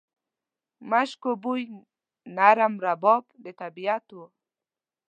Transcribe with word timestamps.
مشکو 0.89 1.31
بوی، 1.43 1.63
نرم 2.37 2.73
رباب 2.85 3.23
د 3.43 3.45
طبیعت 3.61 4.05
و 4.15 4.17